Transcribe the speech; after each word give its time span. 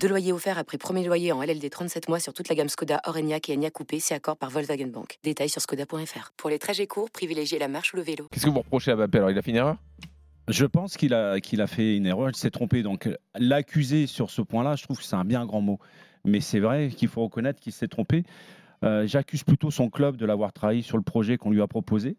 Deux 0.00 0.08
loyers 0.08 0.32
offerts 0.32 0.58
après 0.58 0.78
premier 0.78 1.04
loyer 1.04 1.32
en 1.32 1.42
LLD 1.42 1.68
37 1.68 2.08
mois 2.08 2.20
sur 2.20 2.32
toute 2.32 2.48
la 2.48 2.54
gamme 2.54 2.68
Skoda, 2.68 3.00
Orenia 3.06 3.38
et 3.48 3.52
Enya 3.56 3.70
Coupé, 3.70 3.98
c'est 3.98 4.14
accord 4.14 4.36
par 4.36 4.50
Volkswagen 4.50 4.86
Bank. 4.86 5.18
Détails 5.24 5.48
sur 5.48 5.60
skoda.fr. 5.60 6.32
Pour 6.36 6.50
les 6.50 6.58
trajets 6.58 6.86
courts, 6.86 7.10
privilégiez 7.10 7.58
la 7.58 7.66
marche 7.66 7.92
ou 7.92 7.96
le 7.96 8.02
vélo. 8.02 8.28
Qu'est-ce 8.30 8.46
que 8.46 8.50
vous 8.50 8.58
reprochez 8.60 8.92
à 8.92 8.96
Mbappé? 8.96 9.18
Alors, 9.18 9.30
il 9.30 9.38
a 9.38 9.42
fait 9.42 9.50
une 9.50 9.56
erreur? 9.56 9.76
Je 10.48 10.66
pense 10.66 10.96
qu'il 10.96 11.14
a, 11.14 11.40
qu'il 11.40 11.60
a 11.60 11.66
fait 11.66 11.96
une 11.96 12.06
erreur, 12.06 12.28
il 12.30 12.36
s'est 12.36 12.50
trompé. 12.50 12.84
Donc 12.84 13.08
l'accuser 13.34 14.06
sur 14.06 14.30
ce 14.30 14.40
point-là, 14.40 14.76
je 14.76 14.84
trouve 14.84 14.98
que 14.98 15.04
c'est 15.04 15.16
un 15.16 15.24
bien 15.24 15.44
grand 15.44 15.60
mot. 15.60 15.80
Mais 16.24 16.40
c'est 16.40 16.60
vrai 16.60 16.90
qu'il 16.90 17.08
faut 17.08 17.24
reconnaître 17.24 17.58
qu'il 17.58 17.72
s'est 17.72 17.88
trompé. 17.88 18.22
Euh, 18.84 19.06
J'accuse 19.06 19.42
plutôt 19.42 19.72
son 19.72 19.90
club 19.90 20.16
de 20.16 20.26
l'avoir 20.26 20.52
trahi 20.52 20.84
sur 20.84 20.96
le 20.96 21.02
projet 21.02 21.38
qu'on 21.38 21.50
lui 21.50 21.60
a 21.60 21.66
proposé. 21.66 22.16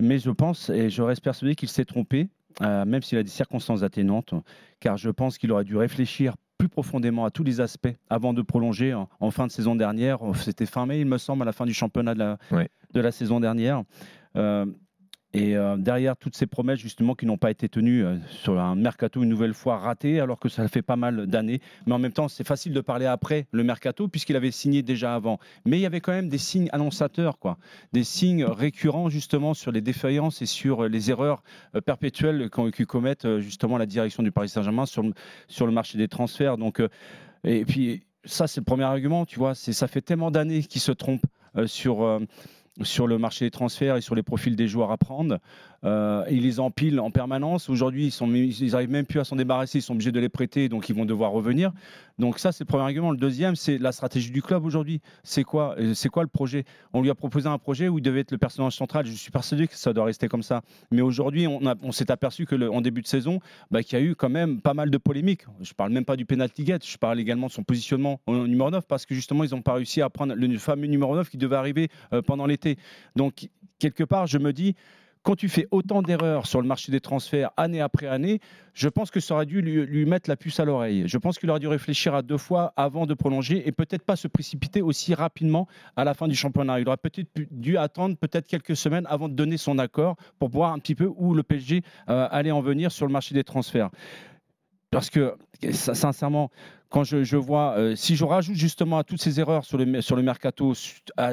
Mais 0.00 0.18
je 0.18 0.30
pense 0.30 0.70
et 0.70 0.90
je 0.90 1.02
reste 1.02 1.22
persuadé 1.22 1.54
qu'il 1.54 1.68
s'est 1.68 1.84
trompé, 1.84 2.28
euh, 2.62 2.84
même 2.84 3.02
s'il 3.02 3.18
a 3.18 3.22
des 3.22 3.28
circonstances 3.28 3.82
atténuantes, 3.84 4.34
car 4.80 4.96
je 4.96 5.10
pense 5.10 5.38
qu'il 5.38 5.52
aurait 5.52 5.64
dû 5.64 5.76
réfléchir 5.76 6.34
plus 6.62 6.68
profondément 6.68 7.24
à 7.24 7.30
tous 7.32 7.42
les 7.42 7.60
aspects 7.60 7.88
avant 8.08 8.32
de 8.32 8.40
prolonger 8.40 8.94
en, 8.94 9.08
en 9.18 9.30
fin 9.32 9.48
de 9.48 9.52
saison 9.52 9.74
dernière. 9.74 10.18
C'était 10.36 10.64
fin 10.66 10.86
mai, 10.86 11.00
il 11.00 11.06
me 11.06 11.18
semble, 11.18 11.42
à 11.42 11.44
la 11.44 11.52
fin 11.52 11.66
du 11.66 11.74
championnat 11.74 12.14
de 12.14 12.20
la, 12.20 12.38
Ouais. 12.52 12.68
de 12.94 13.00
la 13.00 13.10
saison 13.10 13.40
dernière. 13.40 13.82
Euh, 14.36 14.64
et 15.34 15.56
euh, 15.56 15.76
derrière 15.78 16.16
toutes 16.16 16.36
ces 16.36 16.46
promesses 16.46 16.78
justement 16.78 17.14
qui 17.14 17.24
n'ont 17.24 17.38
pas 17.38 17.50
été 17.50 17.68
tenues 17.68 18.04
euh, 18.04 18.16
sur 18.28 18.60
un 18.60 18.74
mercato 18.74 19.22
une 19.22 19.30
nouvelle 19.30 19.54
fois 19.54 19.78
raté, 19.78 20.20
alors 20.20 20.38
que 20.38 20.48
ça 20.48 20.68
fait 20.68 20.82
pas 20.82 20.96
mal 20.96 21.26
d'années. 21.26 21.60
Mais 21.86 21.94
en 21.94 21.98
même 21.98 22.12
temps, 22.12 22.28
c'est 22.28 22.46
facile 22.46 22.74
de 22.74 22.80
parler 22.82 23.06
après 23.06 23.46
le 23.50 23.64
mercato 23.64 24.08
puisqu'il 24.08 24.36
avait 24.36 24.50
signé 24.50 24.82
déjà 24.82 25.14
avant. 25.14 25.38
Mais 25.64 25.78
il 25.78 25.80
y 25.80 25.86
avait 25.86 26.00
quand 26.00 26.12
même 26.12 26.28
des 26.28 26.38
signes 26.38 26.68
annonçateurs, 26.72 27.38
quoi, 27.38 27.56
des 27.92 28.04
signes 28.04 28.44
récurrents 28.44 29.08
justement 29.08 29.54
sur 29.54 29.72
les 29.72 29.80
défaillances 29.80 30.42
et 30.42 30.46
sur 30.46 30.84
euh, 30.84 30.88
les 30.88 31.10
erreurs 31.10 31.42
euh, 31.74 31.80
perpétuelles 31.80 32.50
qu'on- 32.50 32.70
que 32.70 32.84
commettent 32.84 33.38
justement 33.38 33.78
la 33.78 33.86
direction 33.86 34.22
du 34.22 34.32
Paris 34.32 34.50
Saint-Germain 34.50 34.86
sur, 34.86 35.02
sur 35.48 35.66
le 35.66 35.72
marché 35.72 35.96
des 35.96 36.08
transferts. 36.08 36.58
Donc, 36.58 36.82
et 37.44 37.64
puis 37.64 38.02
ça, 38.24 38.46
c'est 38.46 38.60
le 38.60 38.64
premier 38.64 38.84
argument, 38.84 39.24
tu 39.24 39.38
vois. 39.38 39.54
Ça 39.54 39.88
fait 39.88 40.00
tellement 40.02 40.30
d'années 40.30 40.62
qu'ils 40.62 40.80
se 40.80 40.92
trompent 40.92 41.26
sur. 41.66 42.20
Sur 42.80 43.06
le 43.06 43.18
marché 43.18 43.44
des 43.44 43.50
transferts 43.50 43.96
et 43.96 44.00
sur 44.00 44.14
les 44.14 44.22
profils 44.22 44.56
des 44.56 44.66
joueurs 44.66 44.90
à 44.90 44.96
prendre. 44.96 45.38
Euh, 45.84 46.24
ils 46.30 46.42
les 46.42 46.60
empilent 46.60 47.00
en 47.00 47.10
permanence. 47.10 47.68
Aujourd'hui, 47.68 48.06
ils 48.06 48.10
sont, 48.12 48.32
ils 48.32 48.74
arrivent 48.74 48.90
même 48.90 49.04
plus 49.04 49.18
à 49.20 49.24
s'en 49.24 49.36
débarrasser. 49.36 49.78
Ils 49.78 49.82
sont 49.82 49.92
obligés 49.94 50.12
de 50.12 50.20
les 50.20 50.28
prêter, 50.28 50.68
donc 50.68 50.88
ils 50.88 50.94
vont 50.94 51.04
devoir 51.04 51.32
revenir. 51.32 51.72
Donc 52.18 52.38
ça, 52.38 52.52
c'est 52.52 52.62
le 52.64 52.68
premier 52.68 52.84
argument. 52.84 53.10
Le 53.10 53.16
deuxième, 53.16 53.56
c'est 53.56 53.78
la 53.78 53.90
stratégie 53.92 54.30
du 54.30 54.42
club 54.42 54.64
aujourd'hui. 54.64 55.00
C'est 55.24 55.42
quoi 55.42 55.74
Euh, 55.78 55.92
C'est 55.94 56.08
quoi 56.08 56.22
le 56.22 56.28
projet? 56.28 56.64
On 56.94 57.02
lui 57.02 57.10
a 57.10 57.14
proposé 57.14 57.48
un 57.48 57.58
projet 57.58 57.88
où 57.88 57.98
il 57.98 58.02
devait 58.02 58.20
être 58.20 58.30
le 58.30 58.38
personnage 58.38 58.74
central. 58.74 59.04
Je 59.06 59.12
suis 59.12 59.30
persuadé 59.32 59.66
que 59.66 59.76
ça 59.76 59.92
doit 59.92 60.04
rester 60.04 60.28
comme 60.28 60.42
ça. 60.44 60.62
Mais 60.92 61.02
aujourd'hui, 61.02 61.46
on, 61.48 61.92
s'est 61.92 62.10
aperçu 62.10 62.46
que 62.46 62.54
le- 62.54 62.70
en 62.70 62.80
début 62.80 63.02
de 63.02 63.08
saison, 63.08 63.40
bah, 63.70 63.82
qu'il 63.82 63.98
y 63.98 64.02
a 64.02 64.04
eu 64.04 64.14
quand 64.14 64.30
même 64.30 64.60
pas 64.60 64.74
mal 64.74 64.88
de 64.88 64.98
polémiques. 64.98 65.42
Je 65.60 65.72
parle 65.74 65.92
même 65.92 66.04
pas 66.04 66.16
du 66.16 66.24
penalty 66.26 66.64
gate. 66.64 66.86
Je 66.86 66.96
parle 66.96 67.18
également 67.20 67.48
de 67.48 67.52
son 67.52 67.64
positionnement 67.64 68.20
au 68.26 68.46
numéro 68.46 68.70
9 68.70 68.86
parce 68.86 69.04
que 69.04 69.14
justement, 69.14 69.42
ils 69.44 69.50
n'ont 69.50 69.62
pas 69.62 69.74
réussi 69.74 70.00
à 70.00 70.08
prendre 70.08 70.34
le 70.34 70.58
fameux 70.58 70.86
numéro 70.86 71.16
9 71.16 71.28
qui 71.28 71.38
devait 71.38 71.56
arriver 71.56 71.88
euh, 72.14 72.22
pendant 72.22 72.46
l'été. 72.46 72.61
Donc 73.16 73.48
quelque 73.78 74.04
part, 74.04 74.26
je 74.26 74.38
me 74.38 74.52
dis 74.52 74.74
quand 75.22 75.36
tu 75.36 75.48
fais 75.48 75.68
autant 75.70 76.02
d'erreurs 76.02 76.46
sur 76.46 76.60
le 76.60 76.66
marché 76.66 76.90
des 76.90 77.00
transferts 77.00 77.50
année 77.56 77.80
après 77.80 78.08
année, 78.08 78.40
je 78.74 78.88
pense 78.88 79.10
que 79.10 79.20
ça 79.20 79.34
aurait 79.34 79.46
dû 79.46 79.62
lui, 79.62 80.04
mettre 80.04 80.28
la 80.28 80.36
puce 80.36 80.58
à 80.58 80.64
l'oreille. 80.64 81.04
Je 81.06 81.16
pense 81.16 81.38
qu'il 81.38 81.48
aurait 81.50 81.60
dû 81.60 81.68
réfléchir 81.68 82.14
à 82.14 82.22
deux 82.22 82.38
fois 82.38 82.72
avant 82.76 83.06
de 83.06 83.14
prolonger 83.14 83.66
et 83.66 83.72
peut-être 83.72 84.02
pas 84.02 84.16
se 84.16 84.26
précipiter 84.26 84.82
aussi 84.82 85.14
rapidement 85.14 85.68
à 85.94 86.04
la 86.04 86.14
fin 86.14 86.26
du 86.26 86.34
championnat. 86.34 86.80
Il 86.80 86.88
aurait 86.88 86.96
peut-être 86.96 87.28
dû 87.52 87.76
attendre 87.76 88.16
peut-être 88.16 88.48
quelques 88.48 88.76
semaines 88.76 89.06
avant 89.08 89.28
de 89.28 89.34
donner 89.34 89.58
son 89.58 89.78
accord 89.78 90.16
pour 90.38 90.48
voir 90.48 90.72
un 90.72 90.78
petit 90.80 90.96
peu 90.96 91.08
où 91.16 91.34
le 91.34 91.44
PSG 91.44 91.82
euh, 92.08 92.26
allait 92.30 92.50
en 92.50 92.60
venir 92.60 92.90
sur 92.90 93.06
le 93.06 93.12
marché 93.12 93.34
des 93.34 93.44
transferts. 93.44 93.90
Parce 94.92 95.10
que, 95.10 95.34
sin- 95.72 95.94
sincèrement, 95.94 96.50
quand 96.90 97.02
je, 97.02 97.36
vois, 97.36 97.74
euh, 97.78 97.96
si 97.96 98.14
je 98.14 98.24
rajoute 98.24 98.54
justement 98.54 98.98
à 98.98 99.04
toutes 99.04 99.22
ces 99.22 99.40
erreurs 99.40 99.64
sur 99.64 99.78
le, 99.78 100.22
mercato, 100.22 100.74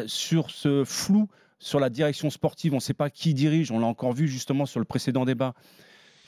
sur 0.07 0.49
ce 0.49 0.83
flou 0.85 1.27
sur 1.59 1.81
la 1.81 1.89
direction 1.89 2.29
sportive, 2.29 2.71
on 2.71 2.77
ne 2.77 2.81
sait 2.81 2.93
pas 2.93 3.09
qui 3.09 3.33
dirige, 3.33 3.69
on 3.69 3.79
l'a 3.79 3.85
encore 3.85 4.13
vu 4.13 4.29
justement 4.29 4.65
sur 4.65 4.79
le 4.79 4.85
précédent 4.85 5.25
débat. 5.25 5.53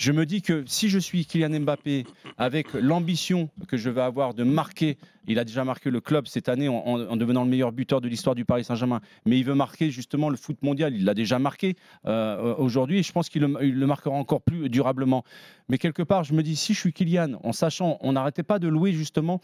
Je 0.02 0.12
me 0.12 0.26
dis 0.26 0.42
que 0.42 0.64
si 0.66 0.90
je 0.90 0.98
suis 0.98 1.28
Kylian 1.28 1.60
Mbappé, 1.60 2.06
avec 2.40 2.74
l'ambition 2.74 3.52
que 3.68 3.78
je 3.78 3.88
vais 3.92 4.02
avoir 4.02 4.34
de 4.34 4.44
marquer, 4.44 4.98
il 5.28 5.38
a 5.38 5.44
déjà 5.46 5.64
marqué 5.64 5.92
le 5.92 6.02
club 6.02 6.26
cette 6.26 6.50
année 6.50 6.68
en, 6.68 6.74
en- 6.74 7.08
en 7.08 7.16
devenant 7.18 7.44
le 7.44 7.52
meilleur 7.52 7.72
buteur 7.72 8.02
de 8.02 8.08
l'histoire 8.08 8.34
du 8.34 8.44
Paris 8.44 8.64
Saint-Germain, 8.64 9.00
mais 9.28 9.38
il 9.38 9.44
veut 9.46 9.54
marquer 9.54 9.92
justement 9.92 10.30
le 10.30 10.38
foot 10.38 10.58
mondial, 10.64 10.96
il 10.96 11.06
l'a 11.06 11.14
déjà 11.14 11.38
marqué 11.38 11.76
euh, 12.08 12.56
aujourd'hui, 12.56 12.98
et 12.98 13.04
je 13.04 13.12
pense 13.12 13.30
qu'il 13.30 13.44
le, 13.44 13.86
marquera 13.86 14.16
encore 14.16 14.42
plus 14.42 14.70
durablement. 14.70 15.24
Mais 15.70 15.78
quelque 15.78 16.02
part, 16.02 16.24
je 16.24 16.34
me 16.34 16.42
dis, 16.42 16.56
si 16.56 16.74
je 16.74 16.80
suis 16.80 16.94
Kylian, 16.94 17.40
en 17.44 17.52
sachant, 17.54 18.00
on 18.02 18.14
n'arrêtait 18.14 18.42
pas 18.42 18.58
de 18.58 18.68
louer 18.68 18.94
justement 18.94 19.40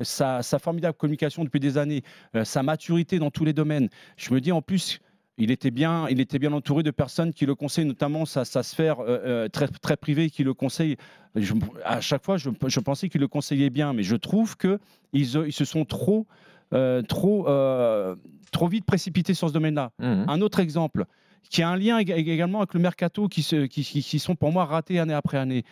sa, 0.00 0.42
sa 0.42 0.58
formidable 0.58 0.96
communication 0.96 1.44
depuis 1.44 1.60
des 1.60 1.76
années, 1.76 2.02
euh, 2.34 2.44
sa 2.46 2.62
maturité 2.62 3.18
dans 3.18 3.30
tous 3.30 3.44
les 3.44 3.52
domaines. 3.52 3.90
Je 4.16 4.32
me 4.32 4.40
dis 4.40 4.52
en 4.52 4.62
plus, 4.62 5.00
il 5.38 5.50
était 5.50 5.70
bien, 5.70 6.06
il 6.08 6.20
était 6.20 6.38
bien 6.38 6.52
entouré 6.52 6.82
de 6.82 6.90
personnes 6.90 7.32
qui 7.32 7.46
le 7.46 7.54
conseillent, 7.54 7.84
notamment 7.86 8.26
sa, 8.26 8.44
sa 8.44 8.62
sphère 8.62 9.00
euh, 9.00 9.06
euh, 9.24 9.48
très, 9.48 9.68
très 9.68 9.96
privée 9.96 10.30
qui 10.30 10.42
le 10.44 10.52
conseille. 10.52 10.96
Je- 11.36 11.54
à 11.84 12.00
chaque 12.00 12.24
fois, 12.24 12.36
je, 12.36 12.50
je 12.66 12.80
pensais 12.80 13.08
qu'il 13.08 13.20
le 13.20 13.28
conseillait 13.28 13.70
bien, 13.70 13.92
mais 13.92 14.02
je 14.02 14.16
trouve 14.16 14.56
que 14.56 14.78
ils, 15.12 15.26
se 15.26 15.64
sont 15.64 15.84
trop, 15.84 16.26
euh, 16.74 17.02
trop, 17.02 17.48
euh, 17.48 18.16
trop 18.52 18.66
vite 18.68 18.84
précipités 18.84 19.32
sur 19.34 19.48
ce 19.48 19.52
domaine-là. 19.54 19.92
Mhm. 20.00 20.24
Un 20.28 20.40
autre 20.40 20.60
exemple 20.60 21.04
qui 21.50 21.62
a 21.62 21.68
un 21.70 21.76
lien 21.76 21.98
ég- 22.00 22.12
également 22.12 22.58
avec 22.58 22.74
le 22.74 22.80
mercato 22.80 23.28
qui, 23.28 23.42
se- 23.42 23.66
qui, 23.66 23.82
qui- 23.84 24.02
qui 24.02 24.18
sont 24.18 24.34
pour 24.36 24.52
moi 24.52 24.64
ratés 24.66 24.98
année 24.98 25.14
après 25.14 25.38
année. 25.38 25.64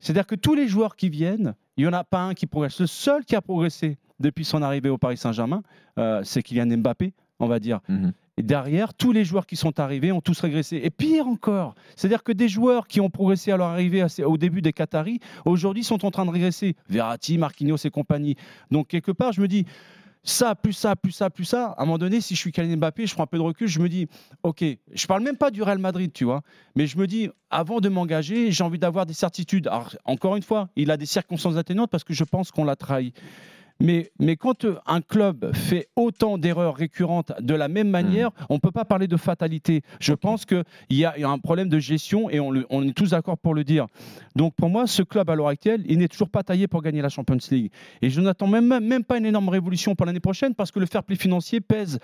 C'est-à-dire 0.00 0.26
que 0.26 0.34
tous 0.34 0.54
les 0.54 0.66
joueurs 0.66 0.96
qui 0.96 1.10
viennent, 1.10 1.54
il 1.76 1.84
n'y 1.84 1.88
en 1.88 1.92
a 1.92 2.04
pas 2.04 2.22
un 2.22 2.34
qui 2.34 2.46
progresse. 2.46 2.80
Le 2.80 2.86
seul 2.86 3.24
qui 3.26 3.36
a 3.36 3.42
progressé 3.42 3.98
depuis 4.18 4.44
son 4.46 4.62
arrivée 4.62 4.88
au 4.88 4.96
Paris 4.98 5.18
Saint-Germain, 5.18 5.62
c'est 6.24 6.42
Kylian 6.42 6.78
Mbappé, 6.78 7.12
on 7.38 7.46
va 7.46 7.58
dire. 7.58 7.80
Mhm. 7.88 8.12
Et 8.40 8.42
derrière, 8.42 8.94
tous 8.94 9.12
les 9.12 9.22
joueurs 9.22 9.44
qui 9.44 9.54
sont 9.54 9.78
arrivés 9.80 10.12
ont 10.12 10.22
tous 10.22 10.40
régressé. 10.40 10.80
Et 10.82 10.88
pire 10.88 11.26
encore, 11.26 11.74
c'est-à-dire 11.94 12.22
que 12.22 12.32
des 12.32 12.48
joueurs 12.48 12.88
qui 12.88 12.98
ont 12.98 13.10
progressé 13.10 13.52
à 13.52 13.58
leur 13.58 13.66
arrivée 13.66 14.02
au 14.24 14.38
début 14.38 14.62
des 14.62 14.72
Qataris, 14.72 15.20
aujourd'hui 15.44 15.84
sont 15.84 16.06
en 16.06 16.10
train 16.10 16.24
de 16.24 16.30
régresser. 16.30 16.74
Verratti, 16.88 17.36
Marquinhos 17.36 17.76
et 17.84 17.90
compagnie. 17.90 18.36
Donc 18.70 18.88
quelque 18.88 19.12
part, 19.12 19.32
je 19.32 19.42
me 19.42 19.46
dis, 19.46 19.66
ça, 20.22 20.54
plus 20.54 20.72
ça, 20.72 20.96
plus 20.96 21.12
ça, 21.12 21.28
plus 21.28 21.44
ça. 21.44 21.74
À 21.76 21.82
un 21.82 21.84
moment 21.84 21.98
donné, 21.98 22.22
si 22.22 22.34
je 22.34 22.40
suis 22.40 22.50
Kylian 22.50 22.78
Mbappé, 22.78 23.06
je 23.06 23.12
prends 23.12 23.24
un 23.24 23.26
peu 23.26 23.36
de 23.36 23.42
recul, 23.42 23.68
je 23.68 23.78
me 23.78 23.90
dis, 23.90 24.08
ok, 24.42 24.64
je 24.90 25.06
parle 25.06 25.22
même 25.22 25.36
pas 25.36 25.50
du 25.50 25.62
Real 25.62 25.78
Madrid, 25.78 26.10
tu 26.10 26.24
vois, 26.24 26.40
mais 26.76 26.86
je 26.86 26.96
me 26.96 27.06
dis, 27.06 27.28
avant 27.50 27.80
de 27.80 27.90
m'engager, 27.90 28.52
j'ai 28.52 28.64
envie 28.64 28.78
d'avoir 28.78 29.04
des 29.04 29.12
certitudes. 29.12 29.66
Alors, 29.66 29.94
encore 30.06 30.36
une 30.36 30.42
fois, 30.42 30.70
il 30.76 30.90
a 30.90 30.96
des 30.96 31.04
circonstances 31.04 31.58
atténuantes 31.58 31.90
parce 31.90 32.04
que 32.04 32.14
je 32.14 32.24
pense 32.24 32.52
qu'on 32.52 32.64
l'a 32.64 32.76
trahi. 32.76 33.12
Mais, 33.80 34.10
mais 34.18 34.36
quand 34.36 34.64
euh, 34.64 34.76
un 34.86 35.00
club 35.00 35.54
fait 35.54 35.88
autant 35.96 36.36
d'erreurs 36.38 36.76
récurrentes 36.76 37.32
de 37.40 37.54
la 37.54 37.68
même 37.68 37.88
manière, 37.88 38.30
on 38.50 38.54
ne 38.54 38.58
peut 38.58 38.70
pas 38.70 38.84
parler 38.84 39.08
de 39.08 39.16
fatalité. 39.16 39.80
Je 40.00 40.12
pense 40.12 40.44
qu'il 40.44 40.64
y, 40.90 41.04
a 41.04 41.14
il 41.16 41.22
y 41.22 41.24
a 41.24 41.30
un 41.30 41.38
problème 41.38 41.68
de 41.68 41.78
gestion 41.78 42.28
et 42.28 42.40
on, 42.40 42.50
le- 42.50 42.66
on 42.70 42.86
est 42.86 42.92
tous 42.92 43.10
d'accord 43.10 43.38
pour 43.38 43.54
le 43.54 43.64
dire. 43.64 43.86
Donc 44.36 44.54
pour 44.54 44.68
moi, 44.68 44.86
ce 44.86 45.02
club 45.02 45.30
à 45.30 45.34
l'heure 45.34 45.48
actuelle, 45.48 45.82
il 45.86 45.98
n'est 45.98 46.08
toujours 46.08 46.28
pas 46.28 46.42
taillé 46.42 46.68
pour 46.68 46.82
gagner 46.82 47.00
la 47.00 47.08
Champions 47.08 47.38
League. 47.50 47.70
Et 48.02 48.10
je 48.10 48.20
n'attends 48.20 48.46
même, 48.46 48.66
même 48.80 49.04
pas 49.04 49.16
une 49.18 49.26
énorme 49.26 49.48
révolution 49.48 49.94
pour 49.94 50.04
l'année 50.06 50.20
prochaine 50.20 50.54
parce 50.54 50.70
que 50.70 50.78
le 50.78 50.86
fair 50.86 51.02
play 51.02 51.16
financier 51.16 51.60
pèse 51.60 51.98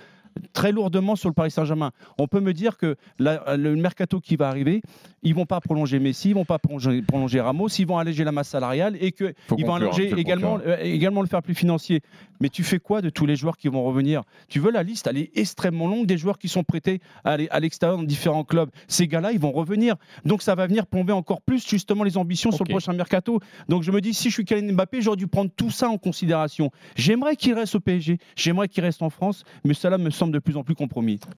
très 0.53 0.73
lourdement 0.73 1.17
sur 1.17 1.29
le 1.29 1.35
Paris 1.35 1.51
Saint-Germain. 1.51 1.93
On 2.19 2.27
peut 2.29 2.41
me 2.41 2.53
dire 2.53 2.77
que 2.77 2.97
la- 3.19 3.57
le 3.57 3.77
mercato 3.77 4.21
qui 4.21 4.37
va 4.37 4.49
arriver, 4.49 4.83
ils 5.23 5.35
vont 5.35 5.47
pas 5.47 5.61
prolonger 5.61 5.99
Messi, 5.99 6.31
ils 6.31 6.35
vont 6.35 6.45
pas 6.45 6.59
prolonger, 6.59 7.03
prolonger 7.03 7.41
Ramos, 7.41 7.69
ils 7.69 7.87
vont 7.87 7.99
alléger 7.99 8.25
la 8.25 8.33
masse 8.33 8.49
salariale 8.49 8.97
et 9.01 9.13
qu'ils 9.13 9.27
vont 9.49 9.57
conclure, 9.57 9.75
alléger 9.75 10.09
également, 10.21 10.59
euh, 10.67 10.77
également 10.83 11.21
le 11.23 11.27
fair 11.29 11.43
play 11.43 11.55
financier. 11.55 12.01
Mais 12.41 12.49
tu 12.51 12.63
fais 12.65 12.79
quoi 12.79 13.01
de 13.01 13.09
tous 13.09 13.25
les 13.27 13.35
joueurs 13.37 13.57
qui 13.57 13.69
vont 13.69 13.83
revenir? 13.85 14.23
Tu 14.49 14.61
veux 14.61 14.71
la 14.71 14.83
liste, 14.83 15.07
elle 15.07 15.17
est 15.19 15.31
extrêmement 15.37 15.87
longue 15.89 16.07
des 16.07 16.19
joueurs 16.19 16.39
qui 16.39 16.49
sont 16.49 16.65
prêtés 16.65 17.01
à 17.25 17.37
l'e- 17.39 17.49
à 17.51 17.61
l'extérieur 17.61 17.97
dans 17.99 18.05
différents 18.05 18.45
clubs. 18.45 18.69
Ces 18.89 19.09
gars-là, 19.09 19.33
ils 19.33 19.39
vont 19.39 19.53
revenir. 19.53 19.97
Donc 20.25 20.43
ça 20.43 20.55
va 20.55 20.67
venir 20.67 20.87
plomber 20.87 21.13
encore 21.15 21.41
plus 21.41 21.67
justement 21.67 22.05
les 22.05 22.17
ambitions 22.19 22.51
sur 22.53 22.65
le 22.65 22.69
prochain 22.75 22.93
mercato. 22.93 23.41
Donc 23.69 23.83
je 23.83 23.91
me 23.91 24.01
dis, 24.01 24.13
si 24.13 24.29
je 24.29 24.35
suis 24.35 24.45
Kylian 24.45 24.75
Mbappé, 24.75 25.01
j'aurais 25.01 25.17
dû 25.17 25.27
prendre 25.27 25.51
tout 25.57 25.71
ça 25.71 25.89
en 25.89 25.97
considération. 25.99 26.71
J'aimerais 26.95 27.37
qu'il 27.37 27.55
reste 27.55 27.75
au 27.75 27.81
PSG, 27.81 28.19
j'aimerais 28.37 28.69
qu'il 28.69 28.85
reste 28.85 29.03
en 29.03 29.11
France, 29.11 29.45
mais 29.65 29.73
cela 29.75 29.97
me 29.97 30.11
de 30.33 30.39
plus 30.39 30.57
en 30.57 30.65
plus 30.65 30.75
compromis. 30.75 31.21